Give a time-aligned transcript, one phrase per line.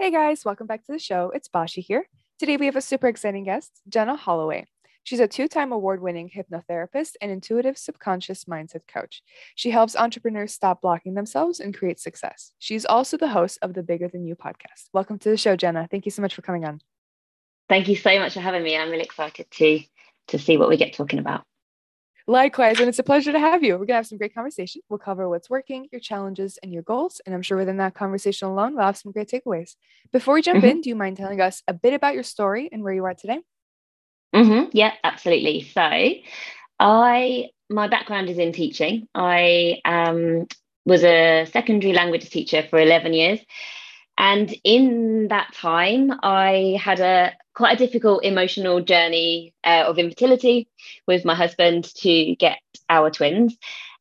[0.00, 1.30] Hey guys, welcome back to the show.
[1.34, 2.08] It's Bashi here.
[2.38, 4.66] Today we have a super exciting guest, Jenna Holloway.
[5.04, 9.22] She's a two time award winning hypnotherapist and intuitive subconscious mindset coach.
[9.56, 12.52] She helps entrepreneurs stop blocking themselves and create success.
[12.58, 14.88] She's also the host of the Bigger Than You podcast.
[14.94, 15.86] Welcome to the show, Jenna.
[15.90, 16.80] Thank you so much for coming on.
[17.68, 18.78] Thank you so much for having me.
[18.78, 19.80] I'm really excited to
[20.28, 21.44] to see what we get talking about.
[22.30, 23.72] Likewise, and it's a pleasure to have you.
[23.72, 24.82] We're going to have some great conversation.
[24.88, 27.20] We'll cover what's working, your challenges, and your goals.
[27.26, 29.74] And I'm sure within that conversation alone, we'll have some great takeaways.
[30.12, 30.68] Before we jump mm-hmm.
[30.68, 33.14] in, do you mind telling us a bit about your story and where you are
[33.14, 33.40] today?
[34.32, 34.70] Mm-hmm.
[34.72, 35.62] Yeah, absolutely.
[35.62, 35.82] So,
[36.78, 39.08] I my background is in teaching.
[39.12, 40.46] I um,
[40.86, 43.40] was a secondary language teacher for 11 years.
[44.16, 50.68] And in that time, I had a quite a difficult emotional journey uh, of infertility
[51.06, 53.56] with my husband to get our twins.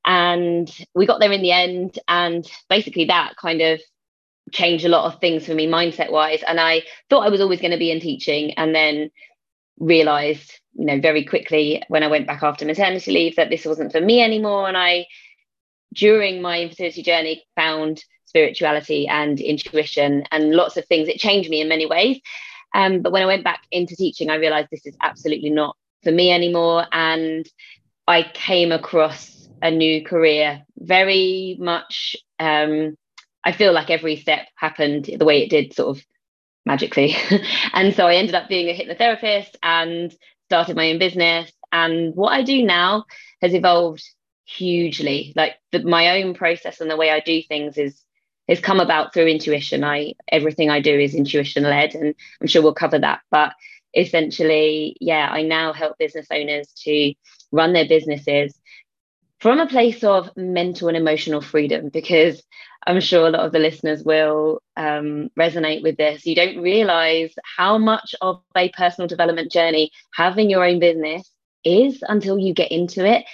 [0.05, 1.99] And we got there in the end.
[2.07, 3.81] And basically, that kind of
[4.51, 6.41] changed a lot of things for me mindset wise.
[6.47, 8.53] And I thought I was always going to be in teaching.
[8.53, 9.11] And then
[9.79, 13.91] realized, you know, very quickly when I went back after maternity leave that this wasn't
[13.91, 14.67] for me anymore.
[14.67, 15.07] And I,
[15.93, 21.07] during my infertility journey, found spirituality and intuition and lots of things.
[21.07, 22.19] It changed me in many ways.
[22.73, 26.11] Um, but when I went back into teaching, I realized this is absolutely not for
[26.11, 26.85] me anymore.
[26.91, 27.47] And
[28.07, 32.15] I came across a new career very much.
[32.39, 32.97] Um,
[33.43, 36.03] I feel like every step happened the way it did, sort of
[36.65, 37.15] magically.
[37.73, 40.13] and so I ended up being a hypnotherapist and
[40.45, 41.51] started my own business.
[41.71, 43.05] And what I do now
[43.41, 44.03] has evolved
[44.45, 45.33] hugely.
[45.35, 48.01] Like the, my own process and the way I do things is
[48.49, 49.85] it's come about through intuition.
[49.85, 53.21] I everything I do is intuition led, and I'm sure we'll cover that.
[53.31, 53.53] But
[53.95, 57.13] essentially, yeah, I now help business owners to
[57.51, 58.59] run their businesses
[59.39, 62.43] from a place of mental and emotional freedom because
[62.87, 66.25] I'm sure a lot of the listeners will um, resonate with this.
[66.25, 71.31] You don't realize how much of a personal development journey having your own business
[71.63, 73.25] is until you get into it.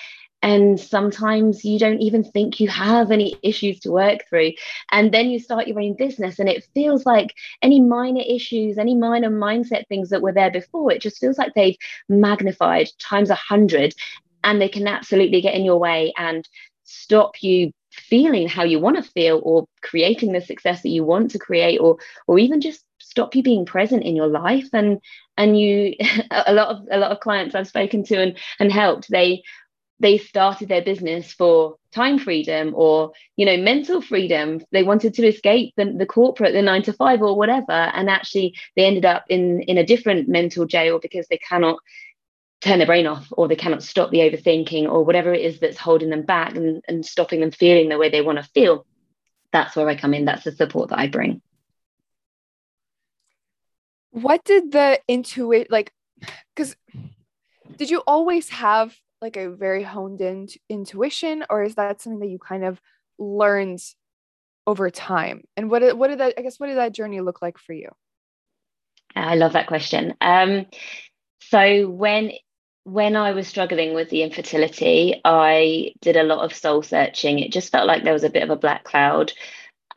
[0.45, 4.51] And sometimes you don't even think you have any issues to work through.
[4.91, 7.33] And then you start your own business, and it feels like
[7.63, 11.55] any minor issues, any minor mindset things that were there before, it just feels like
[11.55, 11.75] they've
[12.07, 13.95] magnified times a hundred.
[14.44, 16.47] And they can absolutely get in your way and
[16.84, 21.31] stop you feeling how you want to feel or creating the success that you want
[21.31, 21.97] to create or
[22.28, 25.00] or even just stop you being present in your life and
[25.38, 25.95] and you
[26.31, 29.41] a lot of a lot of clients I've spoken to and and helped they
[30.00, 34.61] they started their business for time freedom or you know mental freedom.
[34.72, 37.72] They wanted to escape the, the corporate the nine to five or whatever.
[37.72, 41.79] And actually they ended up in in a different mental jail because they cannot
[42.61, 45.78] turn their brain off or they cannot stop the overthinking or whatever it is that's
[45.78, 48.85] holding them back and, and stopping them feeling the way they want to feel.
[49.51, 50.25] That's where i come in.
[50.25, 51.41] That's the support that i bring.
[54.11, 55.94] What did the intuit like
[56.53, 56.75] because
[57.78, 62.28] did you always have like a very honed in intuition or is that something that
[62.28, 62.80] you kind of
[63.18, 63.80] learned
[64.68, 65.44] over time?
[65.56, 67.90] And what what did that i guess what did that journey look like for you?
[69.16, 70.14] I love that question.
[70.22, 70.66] Um,
[71.40, 72.31] so when
[72.84, 77.40] when i was struggling with the infertility i did a lot of soul searching.
[77.40, 79.34] It just felt like there was a bit of a black cloud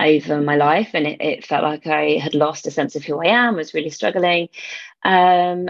[0.01, 3.21] over my life and it, it felt like i had lost a sense of who
[3.21, 4.49] i am was really struggling.
[5.05, 5.69] Um,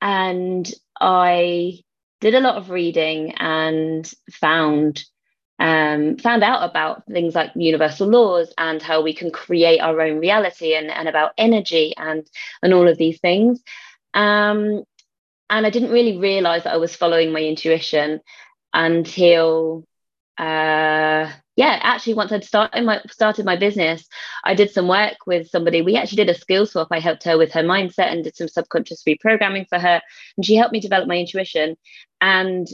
[0.00, 1.80] and i
[2.20, 5.04] did a lot of reading and found
[5.58, 10.18] um, found out about things like universal laws and how we can create our own
[10.18, 12.26] reality and, and about energy and
[12.62, 13.62] and all of these things.
[14.12, 14.84] Um,
[15.48, 18.20] and I didn't really realize that I was following my intuition
[18.74, 19.84] until
[20.38, 24.06] uh, yeah, actually, once I'd started my started my business,
[24.44, 25.80] I did some work with somebody.
[25.80, 26.88] We actually did a skill swap.
[26.90, 30.02] I helped her with her mindset and did some subconscious reprogramming for her,
[30.36, 31.76] and she helped me develop my intuition.
[32.20, 32.68] And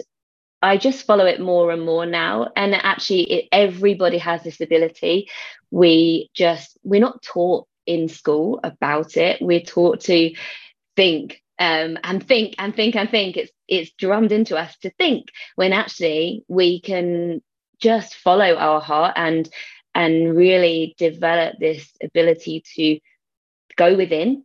[0.62, 2.50] I just follow it more and more now.
[2.56, 5.28] And actually, it, everybody has this ability.
[5.70, 9.40] We just we're not taught in school about it.
[9.40, 10.34] We're taught to
[10.96, 13.36] think um, and think and think and think.
[13.36, 17.40] It's it's drummed into us to think when actually we can
[17.82, 19.48] just follow our heart and
[19.94, 22.98] and really develop this ability to
[23.76, 24.44] go within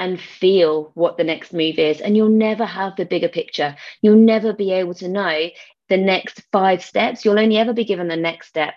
[0.00, 2.00] and feel what the next move is.
[2.00, 3.76] And you'll never have the bigger picture.
[4.02, 5.48] You'll never be able to know
[5.88, 7.24] the next five steps.
[7.24, 8.74] You'll only ever be given the next step.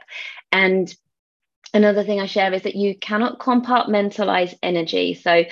[0.51, 0.93] And
[1.73, 5.15] another thing I share is that you cannot compartmentalize energy.
[5.15, 5.45] So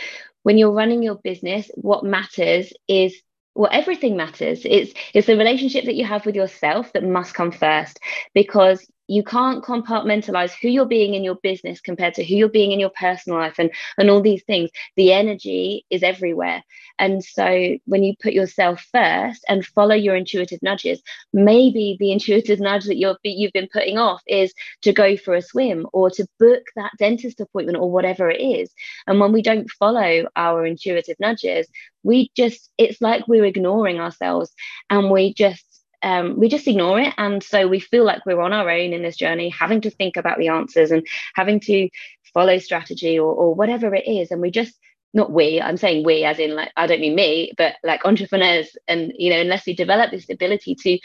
[0.44, 3.20] when you're running your business, what matters is
[3.56, 4.62] well everything matters.
[4.66, 8.00] It's it's the relationship that you have with yourself that must come first
[8.34, 12.72] because you can't compartmentalize who you're being in your business compared to who you're being
[12.72, 14.70] in your personal life and and all these things.
[14.96, 16.64] The energy is everywhere.
[17.00, 21.02] And so when you put yourself first and follow your intuitive nudges
[21.34, 25.42] maybe the intuitive nudge that you're you've been putting off is to go for a
[25.42, 28.72] swim or to book that dentist appointment or whatever it is.
[29.08, 31.68] And when we don't follow our intuitive nudges
[32.06, 34.54] we just it's like we're ignoring ourselves
[34.90, 37.14] and we just um, we just ignore it.
[37.18, 40.18] And so we feel like we're on our own in this journey, having to think
[40.18, 41.06] about the answers and
[41.36, 41.90] having to
[42.34, 44.32] follow strategy or, or whatever it is.
[44.32, 44.74] And we just,
[45.14, 48.76] not we, I'm saying we as in like, I don't mean me, but like entrepreneurs.
[48.88, 51.00] And, you know, unless we develop this ability to,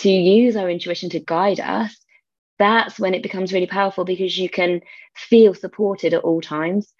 [0.00, 1.96] to use our intuition to guide us,
[2.58, 4.80] that's when it becomes really powerful because you can
[5.14, 6.92] feel supported at all times.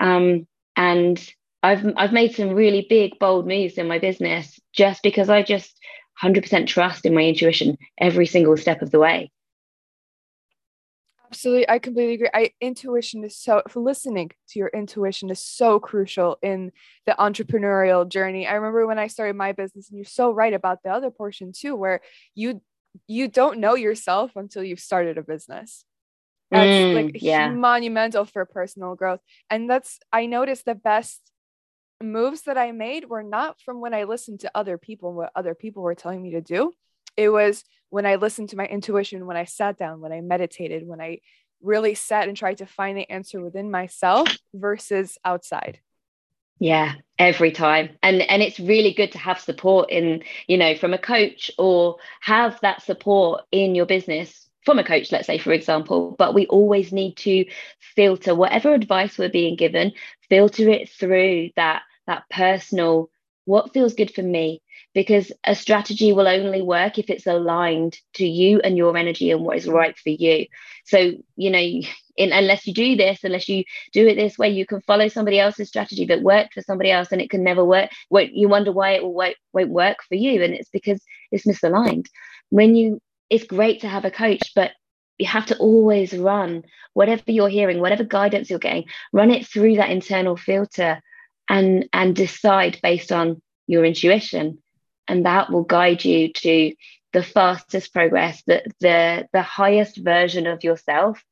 [0.00, 0.46] Um,
[0.76, 1.22] and
[1.62, 5.78] I've I've made some really big bold moves in my business just because I just
[6.22, 9.30] 100% trust in my intuition every single step of the way.
[11.32, 11.66] Absolutely.
[11.66, 12.28] I completely agree.
[12.34, 16.72] I intuition is so listening to your intuition is so crucial in
[17.06, 18.46] the entrepreneurial journey.
[18.46, 21.52] I remember when I started my business and you're so right about the other portion
[21.52, 22.02] too where
[22.34, 22.60] you
[23.06, 25.86] you don't know yourself until you've started a business.
[26.50, 27.50] That's mm, like yeah.
[27.50, 29.20] monumental for personal growth.
[29.48, 31.31] And that's I noticed the best
[32.02, 35.32] moves that I made were not from when I listened to other people, and what
[35.34, 36.72] other people were telling me to do.
[37.16, 40.86] It was when I listened to my intuition, when I sat down, when I meditated,
[40.86, 41.20] when I
[41.60, 45.80] really sat and tried to find the answer within myself versus outside.
[46.58, 47.90] Yeah, every time.
[48.02, 51.96] And and it's really good to have support in, you know, from a coach or
[52.20, 56.46] have that support in your business from a coach, let's say, for example, but we
[56.46, 57.44] always need to
[57.96, 59.92] filter whatever advice we're being given,
[60.28, 63.10] filter it through that that personal
[63.44, 64.62] what feels good for me?
[64.94, 69.44] Because a strategy will only work if it's aligned to you and your energy and
[69.44, 70.46] what is right for you.
[70.84, 71.58] So you know
[72.16, 73.64] in, unless you do this unless you
[73.94, 77.10] do it this way you can follow somebody else's strategy that worked for somebody else
[77.10, 77.90] and it can never work.
[78.10, 81.00] You wonder why it will won't, won't work for you and it's because
[81.30, 82.06] it's misaligned.
[82.50, 83.00] When you
[83.30, 84.72] it's great to have a coach but
[85.18, 89.76] you have to always run whatever you're hearing whatever guidance you're getting run it through
[89.76, 91.00] that internal filter
[91.48, 94.58] and and decide based on your intuition.
[95.08, 96.74] And that will guide you to
[97.12, 101.22] the fastest progress the the the highest version of yourself.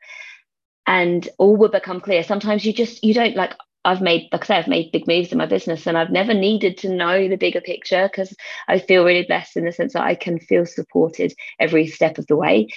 [0.86, 2.22] And all will become clear.
[2.24, 3.54] Sometimes you just you don't like
[3.84, 6.34] I've made, like I say, I've made big moves in my business and I've never
[6.34, 8.34] needed to know the bigger picture because
[8.68, 12.26] I feel really blessed in the sense that I can feel supported every step of
[12.26, 12.68] the way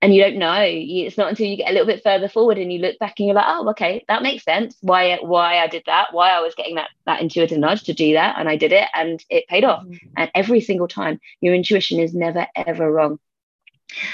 [0.00, 2.72] and you don't know it's not until you get a little bit further forward and
[2.72, 5.82] you look back and you're like oh okay that makes sense why why i did
[5.86, 8.72] that why i was getting that that intuitive nudge to do that and i did
[8.72, 10.06] it and it paid off mm-hmm.
[10.16, 13.18] and every single time your intuition is never ever wrong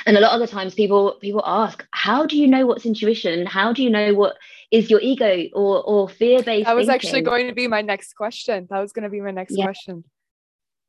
[0.07, 3.45] and a lot of the times people people ask how do you know what's intuition
[3.45, 4.37] how do you know what
[4.71, 7.09] is your ego or or fear based that was thinking?
[7.09, 9.64] actually going to be my next question that was going to be my next yeah.
[9.64, 10.05] question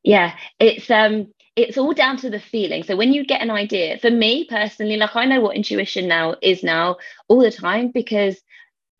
[0.04, 1.26] yeah it's um
[1.56, 2.82] it's all down to the feeling.
[2.82, 6.36] So when you get an idea for me personally like i know what intuition now
[6.42, 6.96] is now
[7.28, 8.40] all the time because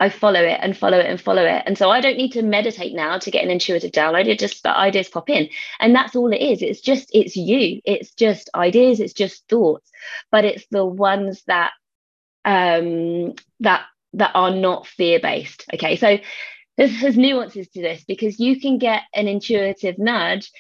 [0.01, 1.63] i follow it and follow it and follow it.
[1.67, 4.27] And so i don't need to meditate now to get an intuitive download.
[4.27, 5.49] It just the ideas pop in.
[5.81, 6.63] And that's all it is.
[6.63, 7.81] It's just it's you.
[7.85, 9.01] It's just ideas.
[9.01, 9.91] It's just thoughts.
[10.33, 11.73] But it's the ones that
[12.45, 13.85] um that
[14.15, 15.97] that are not fear based okay.
[15.97, 16.19] So
[16.77, 20.51] there's, there's nuances to this because you can get an intuitive nudge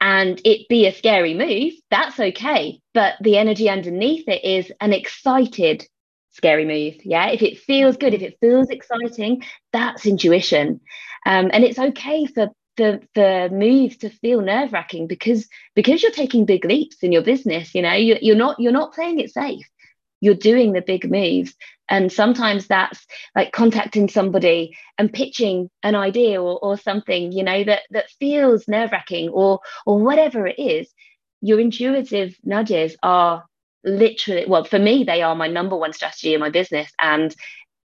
[0.00, 2.80] and it be a scary move, that's okay.
[2.94, 5.86] But the energy underneath it is an excited,
[6.30, 7.04] scary move.
[7.04, 7.28] Yeah.
[7.28, 9.42] If it feels good, if it feels exciting,
[9.72, 10.80] that's intuition.
[11.26, 16.12] Um, and it's okay for the the moves to feel nerve wracking because because you're
[16.12, 17.74] taking big leaps in your business.
[17.74, 19.68] You know, you, you're not you're not playing it safe.
[20.22, 21.54] You're doing the big moves
[21.90, 23.06] and sometimes that's
[23.36, 28.66] like contacting somebody and pitching an idea or, or something you know that that feels
[28.68, 30.88] nerve-wracking or or whatever it is
[31.42, 33.44] your intuitive nudges are
[33.84, 37.34] literally well for me they are my number one strategy in my business and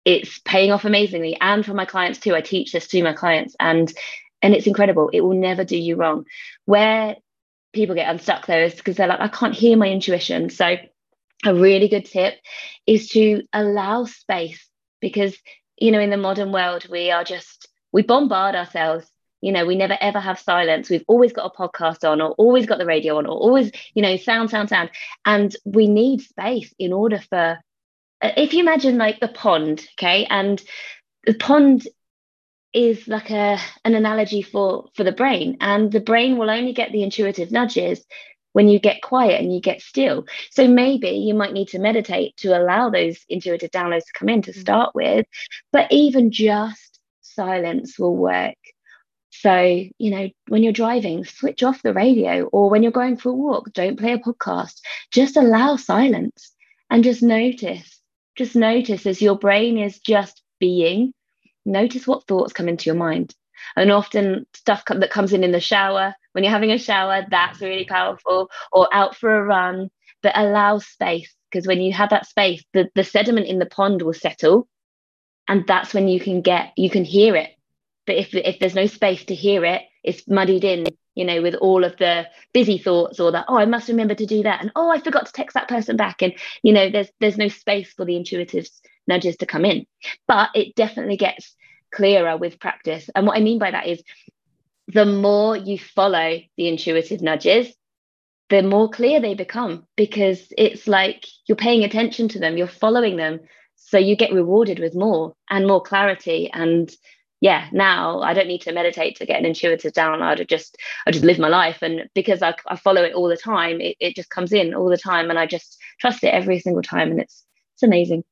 [0.08, 2.34] it's paying off amazingly and for my clients too.
[2.34, 3.92] I teach this to my clients and
[4.42, 5.10] and it's incredible.
[5.12, 6.24] It will never do you wrong.
[6.64, 7.18] Where
[7.74, 10.50] people get unstuck though is because they're like i can't hear my intuition.
[10.50, 10.78] So
[11.46, 12.36] a really good tip
[12.86, 14.70] is to allow space
[15.02, 15.38] because
[15.78, 19.10] you know in the modern world we are just we bombard ourselves.
[19.42, 20.90] You know we never ever have silence.
[20.90, 24.02] We've always got a podcast on or always got the radio on or always you
[24.02, 24.90] know sound sound sound.
[25.26, 27.60] And we need space in order for
[28.22, 30.26] uh, if you imagine like the pond okay?
[30.30, 30.62] And
[31.26, 31.88] the pond
[32.74, 35.58] is like a an analogy for for the brain.
[35.62, 38.06] And the brain will only get the intuitive nudges
[38.58, 42.36] when you get quiet and you get still so maybe you might need to meditate
[42.38, 44.60] to allow those intuitive downloads to come in to mm.
[44.60, 45.28] start with
[45.72, 48.58] but even just silence will work
[49.30, 49.62] so,
[50.00, 53.34] you know, when you're driving, switch off the radio, or when you're going for a
[53.34, 54.80] walk, don't play a podcast.
[55.12, 56.56] Just allow silence
[56.90, 58.02] and just notice.
[58.36, 61.14] Just notice as your brain is just being,
[61.68, 63.36] notice what thoughts come into your mind.
[63.76, 67.62] And often, stuff that comes in in the shower, when you're having a shower, that's
[67.62, 69.90] really powerful, or out for a run,
[70.22, 71.34] but allow space.
[71.52, 74.68] Because when you have that space, the, the sediment in the pond will settle.
[75.48, 77.58] And that's when you can get, you can hear it
[78.08, 81.54] but if if there's no space to hear it it's muddied in you know with
[81.56, 84.72] all of the busy thoughts or that oh i must remember to do that and
[84.76, 87.94] oh i forgot to text that person back and you know there's there's no space
[87.94, 88.68] for the intuitive
[89.08, 89.86] nudges to come in
[90.28, 91.56] but it definitely gets
[91.94, 94.02] clearer with practice and what i mean by that is
[94.88, 97.74] the more you follow the intuitive nudges
[98.50, 103.18] the more clear they become because it's like you're paying attention to them you're following
[103.18, 103.40] them
[103.76, 106.96] so you get rewarded with more and more clarity and
[107.40, 110.40] yeah, now I don't need to meditate to get an intuitive download.
[110.40, 113.38] I just I just live my life, and because I, I follow it all the
[113.38, 116.60] time, it, it just comes in all the time, and I just trust it every
[116.60, 118.24] single time, and it's it's amazing.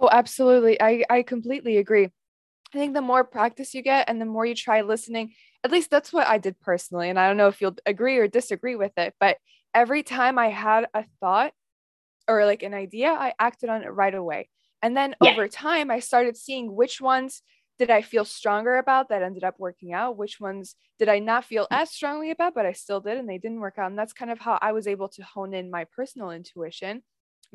[0.00, 0.80] Oh, absolutely.
[0.80, 2.10] I I completely agree.
[2.74, 5.90] I think the more practice you get, and the more you try listening, at least
[5.90, 8.92] that's what I did personally, and I don't know if you'll agree or disagree with
[8.96, 9.36] it, but
[9.72, 11.52] every time I had a thought
[12.26, 14.48] or like an idea, I acted on it right away.
[14.82, 15.30] And then yeah.
[15.30, 17.42] over time, I started seeing which ones
[17.78, 20.16] did I feel stronger about that ended up working out?
[20.16, 21.80] Which ones did I not feel mm.
[21.80, 23.90] as strongly about, but I still did and they didn't work out?
[23.90, 27.02] And that's kind of how I was able to hone in my personal intuition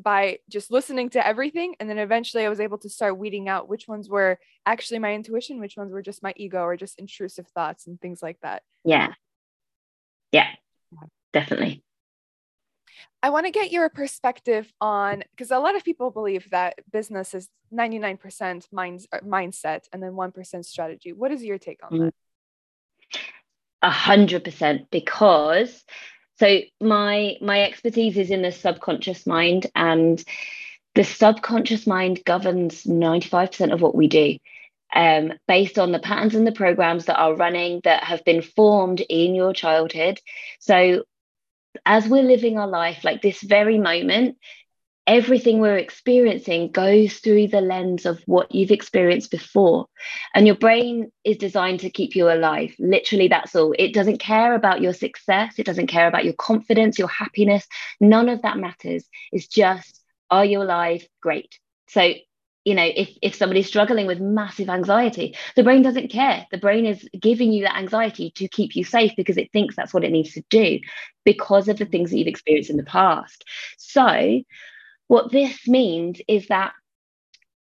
[0.01, 1.75] by just listening to everything.
[1.79, 5.13] And then eventually I was able to start weeding out which ones were actually my
[5.13, 8.63] intuition, which ones were just my ego or just intrusive thoughts and things like that.
[8.83, 9.13] Yeah.
[10.31, 10.49] Yeah,
[11.33, 11.83] definitely.
[13.21, 17.33] I want to get your perspective on because a lot of people believe that business
[17.33, 21.11] is 99% mind, uh, mindset and then 1% strategy.
[21.11, 22.13] What is your take on that?
[23.81, 25.85] A hundred percent because
[26.39, 30.23] so my my expertise is in the subconscious mind and
[30.95, 34.37] the subconscious mind governs 95% of what we do
[34.93, 39.01] um, based on the patterns and the programs that are running that have been formed
[39.01, 40.19] in your childhood.
[40.59, 41.03] So
[41.85, 44.37] as we're living our life, like this very moment,
[45.09, 49.87] everything we're experiencing goes through the lens of what you've experienced before.
[50.35, 52.75] And your brain is designed to keep you alive.
[52.77, 53.73] Literally, that's all.
[53.79, 57.65] It doesn't care about your success, it doesn't care about your confidence, your happiness.
[57.99, 59.03] None of that matters.
[59.31, 59.99] It's just,
[60.29, 61.07] are you alive?
[61.21, 61.57] Great.
[61.87, 62.13] So
[62.65, 66.85] you know if if somebody's struggling with massive anxiety the brain doesn't care the brain
[66.85, 70.11] is giving you that anxiety to keep you safe because it thinks that's what it
[70.11, 70.77] needs to do
[71.23, 73.45] because of the things that you've experienced in the past
[73.77, 74.41] so
[75.09, 76.71] what this means is that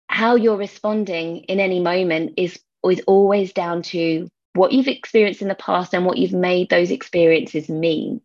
[0.08, 5.48] how you're responding in any moment is is always down to what you've experienced in
[5.48, 8.22] the past and what you've made those experiences mean.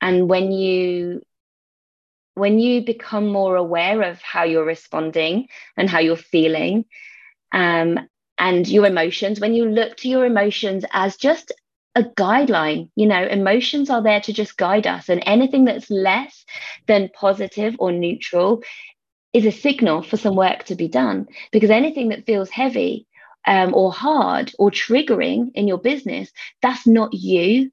[0.00, 1.20] And when you
[2.34, 6.86] when you become more aware of how you're responding and how you're feeling
[7.52, 7.98] um,
[8.38, 11.52] and your emotions, when you look to your emotions as just
[11.98, 16.44] a guideline, you know, emotions are there to just guide us, and anything that's less
[16.86, 18.62] than positive or neutral
[19.32, 23.06] is a signal for some work to be done because anything that feels heavy
[23.46, 26.30] um, or hard or triggering in your business,
[26.62, 27.70] that's not you.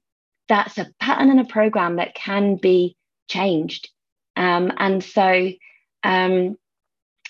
[0.48, 2.96] That's a pattern and a program that can be
[3.28, 3.88] changed.
[4.34, 5.52] Um, and so,
[6.02, 6.56] um,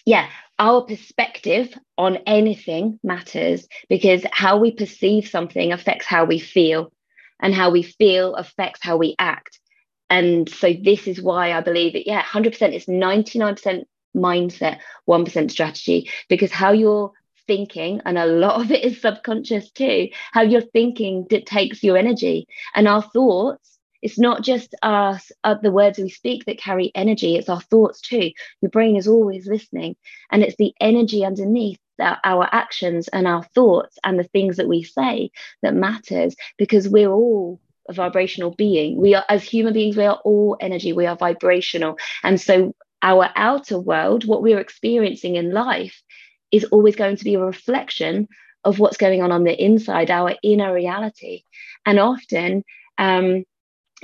[0.06, 6.92] yeah, our perspective on anything matters because how we perceive something affects how we feel,
[7.40, 9.60] and how we feel affects how we act.
[10.08, 12.06] And so, this is why I believe it.
[12.06, 13.84] Yeah, 100% is 99%
[14.16, 17.12] mindset, 1% strategy, because how you're
[17.46, 22.46] thinking, and a lot of it is subconscious too, how you're thinking dictates your energy,
[22.74, 27.36] and our thoughts it's not just us uh, the words we speak that carry energy
[27.36, 29.96] it's our thoughts too your brain is always listening
[30.30, 34.68] and it's the energy underneath that our actions and our thoughts and the things that
[34.68, 35.30] we say
[35.62, 39.00] that matters because we're all a vibrational being.
[39.00, 41.98] We are, as human beings, we are all energy, we are vibrational.
[42.22, 46.02] And so, our outer world, what we're experiencing in life,
[46.50, 48.26] is always going to be a reflection
[48.64, 51.42] of what's going on on the inside, our inner reality.
[51.84, 52.64] And often,
[52.98, 53.44] um,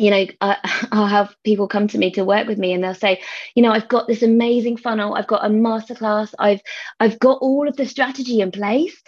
[0.02, 2.94] you know, I, will have people come to me to work with me, and they'll
[2.94, 3.22] say,
[3.54, 6.60] you know, I've got this amazing funnel, I've got a masterclass, I've
[6.98, 9.00] I've got all of the strategy in place,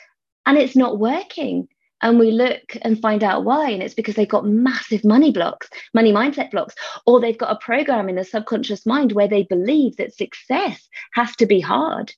[0.46, 1.68] and it's not working.
[2.02, 5.70] And we look and find out why and it's because they've got massive money blocks
[5.94, 6.74] money mindset blocks
[7.06, 11.34] or they've got a program in the subconscious mind where they believe that success has
[11.36, 12.12] to be hard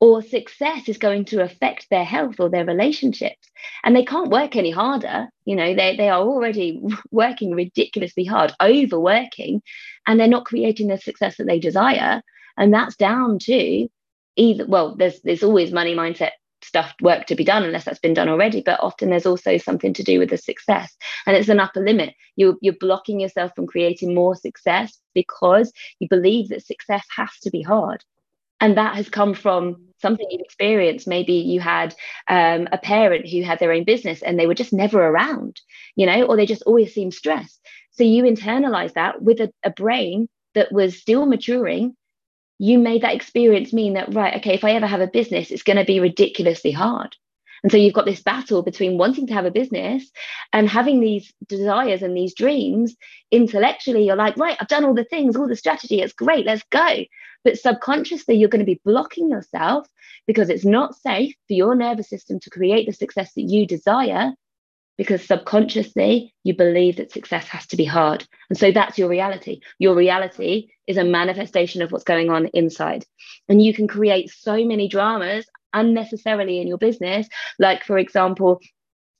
[0.00, 3.48] or success is going to affect their health or their relationships.
[3.84, 8.52] And they can't work any harder you know they, they are already working ridiculously hard
[8.60, 9.62] overworking
[10.06, 12.20] and they're not creating the success that they desire.
[12.58, 13.88] And that's down to
[14.36, 18.14] either well there's there's always money mindset stuff work to be done unless that's been
[18.14, 20.94] done already but often there's also something to do with the success.
[21.26, 22.14] And it's an upper limit.
[22.34, 27.50] You're, you're blocking yourself from creating more success because you believe that success has to
[27.50, 28.02] be hard
[28.60, 31.94] and that has come from something you've experienced maybe you had
[32.28, 35.60] um, a parent who had their own business and they were just never around
[35.96, 37.60] you know or they just always seemed stressed
[37.92, 41.96] so you internalize that with a, a brain that was still maturing
[42.58, 45.62] you made that experience mean that, right, okay, if I ever have a business, it's
[45.62, 47.14] going to be ridiculously hard.
[47.62, 50.10] And so you've got this battle between wanting to have a business
[50.52, 52.94] and having these desires and these dreams.
[53.30, 56.62] Intellectually, you're like, right, I've done all the things, all the strategy, it's great, let's
[56.70, 57.04] go.
[57.44, 59.86] But subconsciously, you're going to be blocking yourself
[60.26, 64.32] because it's not safe for your nervous system to create the success that you desire
[64.96, 68.26] because subconsciously you believe that success has to be hard.
[68.48, 69.60] And so that's your reality.
[69.78, 73.04] Your reality is a manifestation of what's going on inside.
[73.48, 77.28] And you can create so many dramas unnecessarily in your business.
[77.58, 78.60] Like, for example,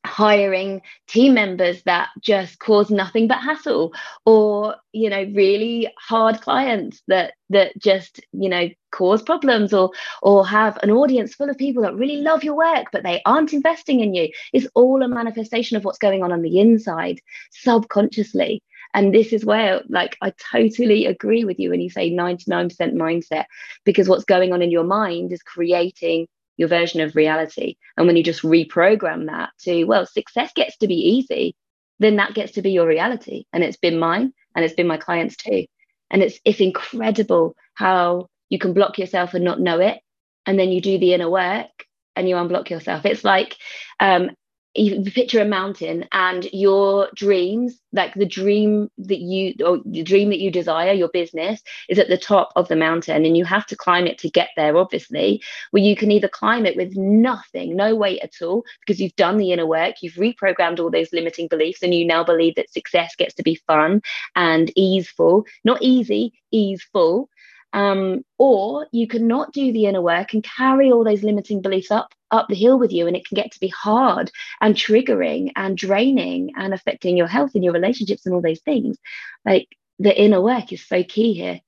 [0.07, 3.93] hiring team members that just cause nothing but hassle
[4.25, 9.91] or you know really hard clients that that just you know cause problems or
[10.23, 13.53] or have an audience full of people that really love your work but they aren't
[13.53, 14.31] investing in you.
[14.53, 18.63] Is all a manifestation of what's going on on the inside subconsciously.
[18.95, 23.45] And this is where like i totally agree with you when you say 99% mindset
[23.85, 27.77] because what's going on in your mind is creating your version of reality.
[27.97, 31.55] And when you just reprogram that to, well, success gets to be easy,
[31.99, 33.45] then that gets to be your reality.
[33.53, 35.67] And it's been mine and it's been my clients too.
[36.11, 40.01] And it's it's incredible how you can block yourself and not know it.
[40.47, 41.71] And then you do the inner work
[42.15, 43.05] and you unblock yourself.
[43.05, 43.57] It's like
[44.01, 44.31] um,
[44.79, 50.29] you picture a mountain and your dreams like the dream that you or the dream
[50.31, 53.67] that you desire your business is at the top of the mountain and you have
[53.67, 55.43] to climb it to get there obviously.
[55.71, 59.37] Where you can either climb it with nothing no weight at all because you've done
[59.39, 63.15] the inner work you've reprogrammed all those limiting beliefs and you now believe that success
[63.17, 64.03] gets to be fun
[64.35, 65.45] and easeful.
[65.65, 67.29] Not easy easeful
[67.73, 71.91] um, or you can not do the inner work and carry all those limiting beliefs
[71.91, 75.53] up up the hill with you and it can get to be hard and triggering
[75.57, 78.97] and draining and affecting your health and your relationships and all those things.
[79.45, 81.61] Like the inner work is so key here.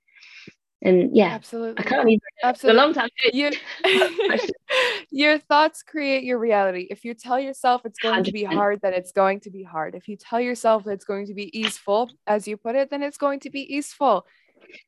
[0.81, 1.85] And yeah absolutely.
[1.85, 2.81] i can't even absolutely.
[2.81, 3.51] a long time you,
[5.11, 6.87] your thoughts create your reality.
[6.89, 8.25] If you tell yourself it's going 100%.
[8.27, 9.97] to be hard then it's going to be hard.
[9.97, 13.19] If you tell yourself it's going to be easeful as you put it then it's
[13.19, 14.25] going to be easeful.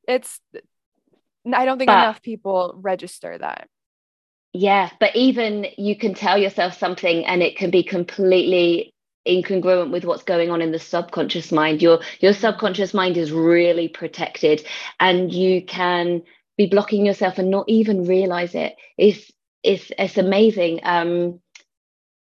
[0.06, 0.40] It's
[1.54, 3.68] i don't think but, enough people register that
[4.52, 8.92] yeah, but even you can tell yourself something and it can be completely
[9.28, 11.82] incongruent with what's going on in the subconscious mind.
[11.82, 14.66] Your your subconscious mind is really protected
[14.98, 16.22] and you can
[16.56, 18.74] be blocking yourself and not even realize it.
[18.98, 19.30] It's
[19.62, 20.80] it's it's amazing.
[20.82, 21.40] Um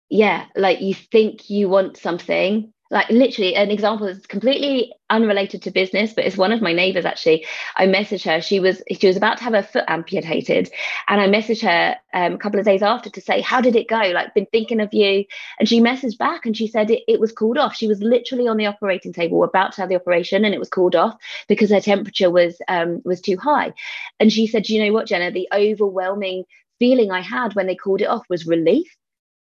[0.09, 5.71] yeah, like you think you want something like literally an example that's completely unrelated to
[5.71, 7.45] business but it's one of my neighbors actually.
[7.75, 8.41] I messaged her.
[8.41, 10.69] She was she was about to have her foot amputated
[11.07, 13.87] and i messaged her um, a couple of days after to say how did it
[13.87, 13.97] go?
[13.97, 15.25] Like been thinking of you.
[15.59, 17.75] And she messaged back and she said it, it was called off.
[17.75, 20.69] She was literally on the operating table about to have the operation and it was
[20.69, 21.15] called off
[21.47, 23.73] because her temperature was um, was too high.
[24.19, 25.31] And she said you know what jenna?
[25.31, 26.43] The overwhelming
[26.79, 28.97] feeling i had when they called it off was relief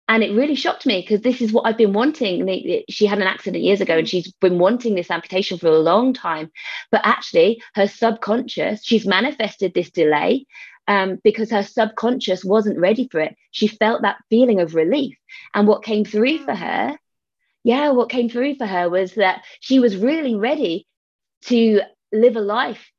[0.08, 2.84] and it really shocked me because this is what I've been wanting.
[2.90, 6.14] She had an accident years ago and she's been wanting this amputation for a long
[6.14, 6.52] time.
[6.92, 10.46] But actually, her subconscious, she's manifested this delay
[10.88, 13.36] um, because her subconscious wasn't ready for it.
[13.50, 15.18] She felt that feeling of relief.
[15.56, 16.96] And what came through for her,
[17.64, 20.86] yeah, what came through for her was that she was really ready
[21.46, 22.92] to live a life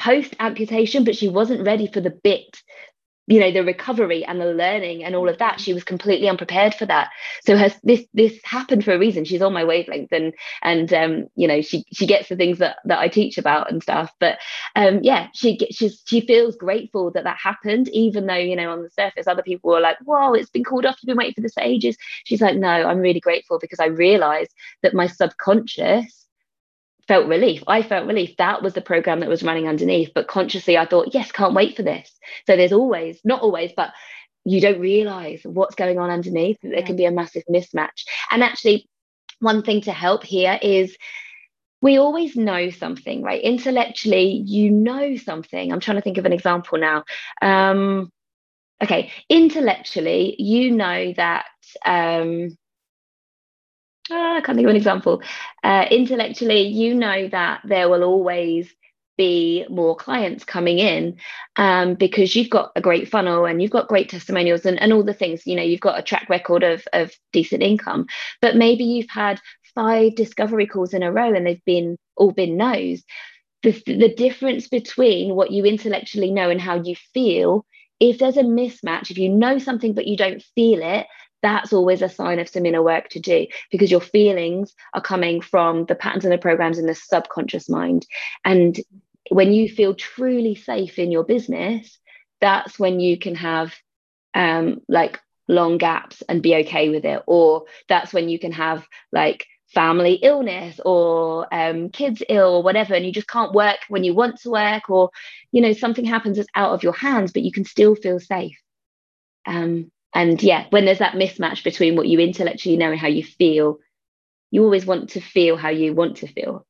[0.00, 2.62] post amputation, but she wasn't ready for the bit
[3.28, 6.74] you know the recovery and the learning and all of that she was completely unprepared
[6.74, 7.10] for that.
[7.44, 9.24] So has this this happened for a reason.
[9.26, 12.78] She's on my wavelength and and um you know she she gets the things that
[12.86, 14.12] that I teach about and stuff.
[14.20, 14.38] But
[14.76, 18.82] um yeah she she's she feels grateful that that happened even though you know on
[18.82, 21.42] the surface other people were like whoa it's been called off you've been waiting for
[21.42, 21.96] this for ages.
[22.24, 26.27] She's like no I'm really grateful because I realized that my subconscious
[27.08, 27.64] felt relief.
[27.66, 28.36] I felt relief.
[28.36, 30.12] That was the program that was running underneath.
[30.14, 32.12] But consciously, I thought, yes, can't wait for this.
[32.46, 33.92] So there's always, not always, but
[34.44, 36.58] you don't realize what's going on underneath.
[36.62, 38.04] There can be a massive mismatch.
[38.30, 38.88] And actually,
[39.40, 40.96] one thing to help here is
[41.80, 43.42] we always know something, right?
[43.42, 45.72] Intellectually, you know something.
[45.72, 47.04] I'm trying to think of an example now.
[47.40, 48.10] Um,
[48.82, 51.46] okay, intellectually, you know that.
[51.84, 52.56] Um,
[54.10, 55.22] oh, I can't think of an example.
[55.62, 58.72] Uh, intellectually, you know that there will always
[59.18, 61.16] be more clients coming in
[61.56, 65.02] um, because you've got a great funnel and you've got great testimonials and, and all
[65.02, 68.06] the things you know you've got a track record of, of decent income
[68.40, 69.40] but maybe you've had
[69.74, 73.02] five discovery calls in a row and they've been all been no's
[73.64, 77.66] the, the difference between what you intellectually know and how you feel
[77.98, 81.08] if there's a mismatch if you know something but you don't feel it
[81.42, 85.40] that's always a sign of some inner work to do because your feelings are coming
[85.40, 88.06] from the patterns and the programs in the subconscious mind.
[88.44, 88.78] And
[89.30, 91.98] when you feel truly safe in your business,
[92.40, 93.74] that's when you can have
[94.34, 97.22] um, like long gaps and be okay with it.
[97.26, 102.94] Or that's when you can have like family illness or um, kids ill or whatever
[102.94, 105.10] and you just can't work when you want to work or
[105.52, 108.56] you know something happens that's out of your hands but you can still feel safe
[109.46, 113.24] um, and yeah when there's that mismatch between what you intellectually know and how you
[113.24, 113.78] feel
[114.50, 116.66] you always want to feel how you want to feel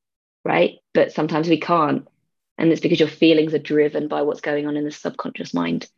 [0.49, 0.79] right?
[0.95, 2.09] But sometimes we can't.
[2.57, 5.89] And it's because your feelings are driven by what's going on in the subconscious mind.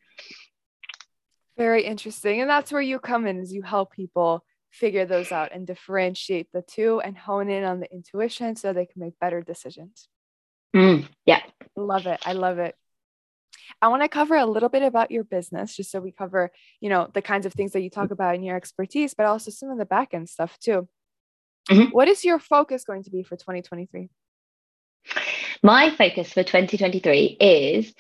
[1.57, 2.41] Very interesting.
[2.41, 6.49] And that's where you come in is you help people figure those out and differentiate
[6.53, 10.09] the two and hone in on the intuition so they can make better decisions.
[10.75, 11.41] Mm, yeah.
[11.77, 12.21] Love it.
[12.25, 12.75] I love it
[13.81, 16.89] I want to cover a little bit about your business, just so we cover, you
[16.89, 19.71] know, the kinds of things that you talk about in your expertise, but also some
[19.71, 20.89] of the back end stuff too.
[21.69, 21.91] Mm-hmm.
[21.91, 24.09] What is your focus going to be for 2023?
[25.63, 27.95] My focus for 2023 is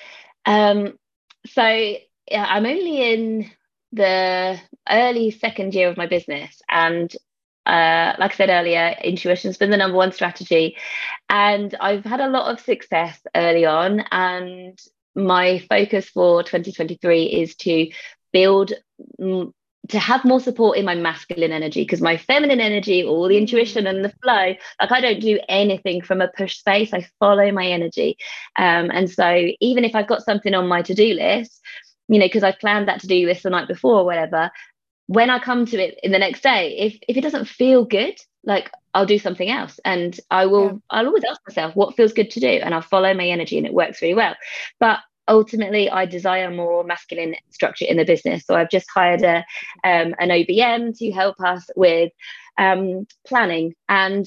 [0.47, 0.99] um,
[1.47, 3.51] so yeah, I'm only in
[3.93, 7.15] the early second year of my business, and
[7.67, 10.77] uh, like I said earlier, intuition's been the number one strategy.
[11.29, 14.01] And I've had a lot of success early on.
[14.11, 14.79] And
[15.15, 17.91] my focus for 2023 is to
[18.33, 18.73] build
[19.89, 23.87] to have more support in my masculine energy because my feminine energy all the intuition
[23.87, 26.93] and the flow like i don't do anything from a push space.
[26.93, 28.17] I follow my energy.
[28.57, 31.61] Um, and so even if i've got something on my to-do list
[32.09, 34.51] you know because i've planned that to-do list the night before or whatever
[35.07, 38.15] when i come to it in the next day if if it doesn't feel good
[38.45, 40.79] like I'll do something else and I will yeah.
[40.91, 43.67] I'll always ask myself what feels good to do and I'll follow my energy and
[43.67, 44.35] it works really well
[44.79, 49.39] but ultimately I desire more masculine structure in the business so I've just hired a
[49.85, 52.13] um, an OBM to help us with
[52.59, 54.27] um, planning and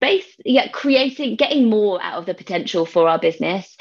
[0.00, 3.76] base yeah creating getting more out of the potential for our business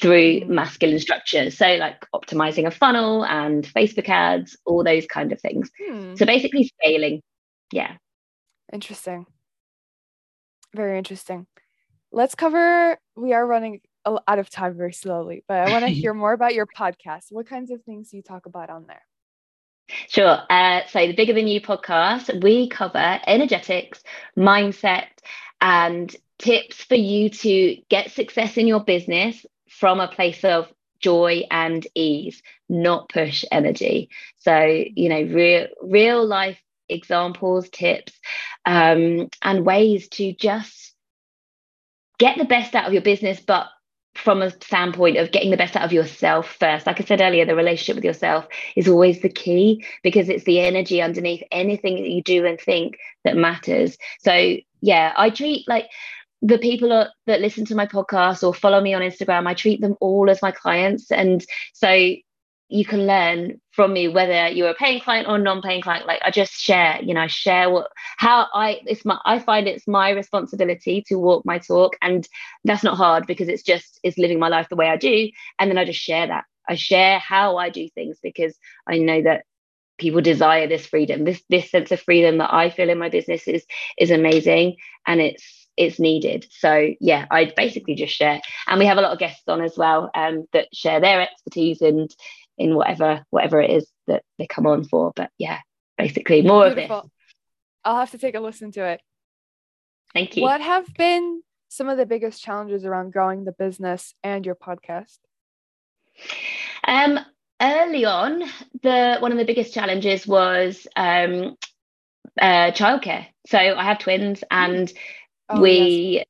[0.00, 0.48] through mm.
[0.48, 1.50] masculine structure.
[1.50, 6.14] so like optimizing a funnel and facebook ads all those kind of things hmm.
[6.14, 7.20] so basically scaling
[7.72, 7.96] yeah
[8.72, 9.26] Interesting.
[10.74, 11.46] Very interesting.
[12.12, 16.14] Let's cover, we are running out of time very slowly, but I want to hear
[16.14, 17.26] more about your podcast.
[17.30, 19.02] What kinds of things do you talk about on there?
[20.08, 20.38] Sure.
[20.48, 24.02] Uh, so, the Bigger Than You podcast, we cover energetics,
[24.38, 25.06] mindset,
[25.60, 31.42] and tips for you to get success in your business from a place of joy
[31.50, 34.10] and ease, not push energy.
[34.38, 38.12] So, you know, real real life examples, tips,
[38.66, 40.94] um, and ways to just
[42.18, 43.68] get the best out of your business, but
[44.14, 46.86] from a standpoint of getting the best out of yourself first.
[46.86, 50.60] Like I said earlier, the relationship with yourself is always the key because it's the
[50.60, 53.96] energy underneath anything that you do and think that matters.
[54.20, 55.86] So, yeah, I treat like
[56.42, 59.96] the people that listen to my podcast or follow me on Instagram, I treat them
[60.00, 61.10] all as my clients.
[61.10, 62.14] And so
[62.70, 66.06] you can learn from me whether you're a paying client or non-paying client.
[66.06, 69.86] Like i just share you know share what how i it's my i find it's
[69.88, 72.28] my responsibility to walk my talk and
[72.64, 75.30] that's not hard because it's just it's living my life the way i do.
[75.58, 76.44] And then i just share that.
[76.68, 78.56] I share how i do things because
[78.86, 79.44] i know that
[79.98, 81.24] people desire this freedom.
[81.24, 83.64] This this sense of freedom that i feel in my business is
[83.98, 86.46] is amazing and it's it's needed.
[86.50, 89.78] So yeah, I basically just share, and we have a lot of guests on as
[89.78, 92.14] well um, that share their expertise and
[92.60, 95.12] in whatever whatever it is that they come on for.
[95.16, 95.60] But yeah,
[95.96, 96.96] basically more Beautiful.
[96.98, 97.12] of this.
[97.84, 99.00] I'll have to take a listen to it.
[100.12, 100.42] Thank you.
[100.42, 105.18] What have been some of the biggest challenges around growing the business and your podcast?
[106.86, 107.18] Um,
[107.60, 108.42] early on,
[108.82, 111.56] the one of the biggest challenges was um,
[112.40, 113.26] uh, childcare.
[113.46, 114.92] So I have twins, and
[115.48, 116.26] oh, we, yes.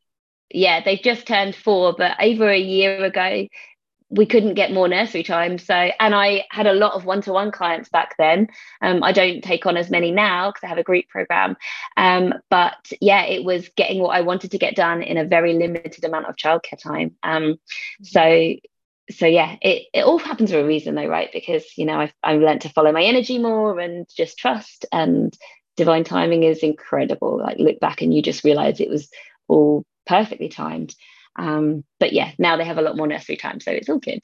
[0.51, 3.47] yeah, they've just turned four, but over a year ago,
[4.11, 5.57] we couldn't get more nursery time.
[5.57, 8.49] So, and I had a lot of one to one clients back then.
[8.83, 11.57] Um, I don't take on as many now because I have a group program.
[11.97, 15.55] Um, but yeah, it was getting what I wanted to get done in a very
[15.55, 17.17] limited amount of childcare time.
[17.23, 17.61] Um,
[18.03, 18.57] so,
[19.11, 21.31] so yeah, it, it all happens for a reason though, right?
[21.33, 25.37] Because, you know, I've, I've learned to follow my energy more and just trust and
[25.77, 27.39] divine timing is incredible.
[27.39, 29.09] Like look back and you just realize it was
[29.47, 30.97] all perfectly timed.
[31.37, 34.21] Um, but yeah, now they have a lot more nursery time, so it's all good.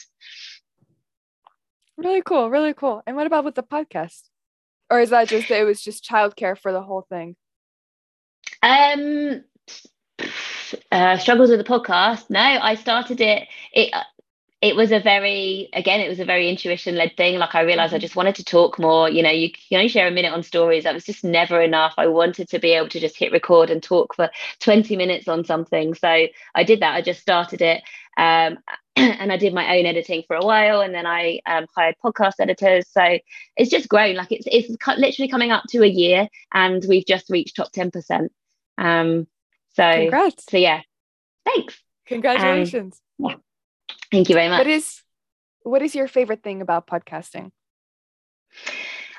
[1.97, 3.03] Really cool, really cool.
[3.07, 4.23] And what about with the podcast?
[4.91, 7.37] Or is that just it was just childcare for the whole thing?
[8.63, 9.45] Um
[10.91, 12.29] uh, struggles with the podcast.
[12.31, 13.49] No, I started it.
[13.73, 13.93] It
[14.63, 17.39] it was a very again it was a very intuition led thing.
[17.39, 18.03] Like i realized i mm-hmm.
[18.03, 19.09] just wanted to talk more.
[19.09, 20.85] You know you can only share a minute on stories.
[20.85, 21.95] That was just never enough.
[21.99, 25.45] I wanted to be able to just hit record and talk for 20 minutes on
[25.45, 25.95] something.
[25.95, 26.95] So i did that.
[26.95, 27.83] I just started it
[28.17, 28.59] um,
[28.97, 32.35] and i did my own editing for a while and then i um, hired podcast
[32.41, 32.87] editors.
[32.91, 33.19] So
[33.57, 34.17] it's just grown.
[34.17, 38.29] Like it's it's literally coming up to a year and we've just reached top 10%
[38.79, 39.27] um
[39.75, 40.45] so Congrats.
[40.49, 40.81] so yeah.
[41.45, 41.79] Thanks.
[42.07, 43.01] Congratulations.
[43.21, 43.37] Um, yeah
[44.11, 44.59] Thank you very much.
[44.59, 45.03] What is
[45.63, 47.51] what is your favorite thing about podcasting?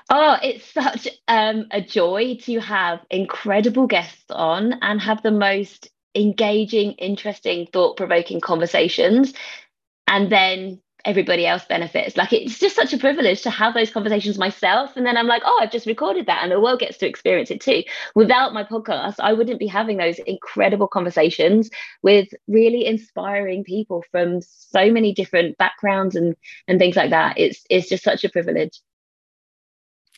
[0.10, 5.90] Oh, it's such um, a joy to have incredible guests on and have the most
[6.16, 9.34] engaging, interesting, thought provoking conversations.
[10.08, 12.18] And then everybody else benefits.
[12.18, 14.96] Like it's just such a privilege to have those conversations myself.
[14.98, 17.50] And then I'm like, oh, I've just recorded that and the world gets to experience
[17.50, 17.84] it too.
[18.14, 21.70] Without my podcast, I wouldn't be having those incredible conversations
[22.04, 26.36] with really inspiring people from so many different backgrounds and
[26.68, 27.40] and things like that.
[27.40, 28.82] It's it's just such a privilege.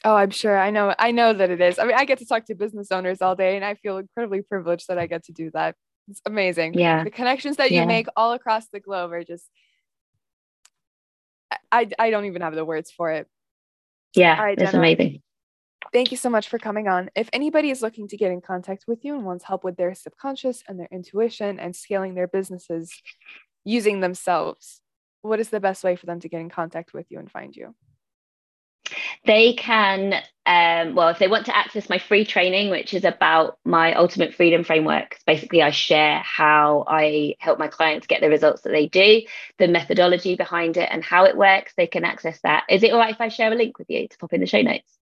[0.03, 0.57] Oh, I'm sure.
[0.57, 0.95] I know.
[0.97, 1.77] I know that it is.
[1.77, 4.41] I mean, I get to talk to business owners all day and I feel incredibly
[4.41, 5.75] privileged that I get to do that.
[6.09, 6.73] It's amazing.
[6.73, 7.03] Yeah.
[7.03, 7.85] The connections that you yeah.
[7.85, 9.45] make all across the globe are just
[11.71, 13.27] I, I don't even have the words for it.
[14.15, 15.21] Yeah, right, it's Jenna, amazing.
[15.93, 17.09] Thank you so much for coming on.
[17.15, 19.95] If anybody is looking to get in contact with you and wants help with their
[19.95, 23.01] subconscious and their intuition and scaling their businesses
[23.63, 24.81] using themselves,
[25.21, 27.55] what is the best way for them to get in contact with you and find
[27.55, 27.75] you?
[29.25, 30.13] They can,
[30.45, 34.33] um, well, if they want to access my free training, which is about my ultimate
[34.33, 38.87] freedom framework, basically I share how I help my clients get the results that they
[38.87, 39.21] do,
[39.57, 41.73] the methodology behind it, and how it works.
[41.77, 42.63] They can access that.
[42.69, 44.47] Is it all right if I share a link with you to pop in the
[44.47, 44.97] show notes?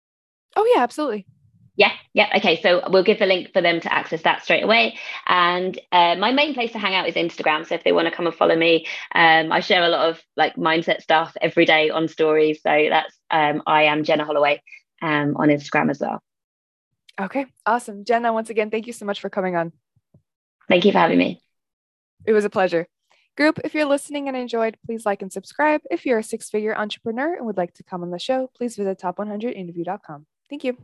[0.57, 1.27] Oh, yeah, absolutely.
[1.75, 2.29] Yeah, yeah.
[2.37, 4.99] Okay, so we'll give the link for them to access that straight away.
[5.27, 7.67] And uh, my main place to hang out is Instagram.
[7.67, 10.21] So if they want to come and follow me, um, I share a lot of
[10.37, 12.61] like mindset stuff every day on stories.
[12.63, 14.63] So that's um, I am Jenna Holloway
[15.01, 16.23] um, on Instagram as well.
[17.19, 18.05] Okay, awesome.
[18.05, 19.73] Jenna, once again, thank you so much for coming on.
[20.69, 21.41] Thank you for having me.
[22.27, 22.87] It was a pleasure.
[23.37, 25.81] Group, if you're listening and enjoyed, please like and subscribe.
[25.91, 28.77] If you're a six figure entrepreneur and would like to come on the show, please
[28.77, 30.27] visit top100interview.com.
[30.51, 30.77] Thank you.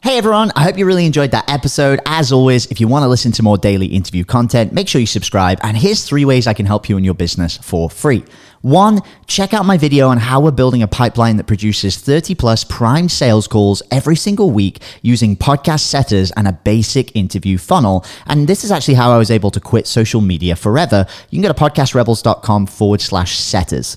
[0.00, 1.98] Hey everyone, I hope you really enjoyed that episode.
[2.06, 5.08] As always, if you want to listen to more daily interview content, make sure you
[5.08, 5.58] subscribe.
[5.64, 8.24] And here's three ways I can help you in your business for free.
[8.60, 12.62] One, check out my video on how we're building a pipeline that produces 30 plus
[12.62, 18.04] prime sales calls every single week using podcast setters and a basic interview funnel.
[18.26, 21.06] And this is actually how I was able to quit social media forever.
[21.30, 23.96] You can go to podcastrebels.com forward slash setters.